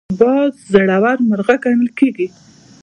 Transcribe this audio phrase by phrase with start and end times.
[0.19, 2.27] باز زړور مرغه ګڼل کېږي